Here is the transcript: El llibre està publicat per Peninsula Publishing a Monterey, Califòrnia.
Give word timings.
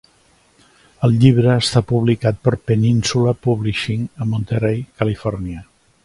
El 1.07 1.11
llibre 1.23 1.51
està 1.63 1.83
publicat 1.91 2.39
per 2.47 2.53
Peninsula 2.71 3.33
Publishing 3.47 4.07
a 4.25 4.31
Monterey, 4.35 4.81
Califòrnia. 5.03 5.63